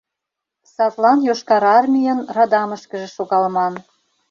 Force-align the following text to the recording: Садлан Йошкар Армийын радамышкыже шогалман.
Садлан 0.73 1.19
Йошкар 1.27 1.63
Армийын 1.77 2.19
радамышкыже 2.35 3.09
шогалман. 3.15 3.73